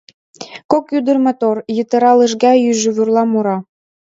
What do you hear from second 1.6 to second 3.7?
йытыра Лыжга ӱжӱвӱрла мура.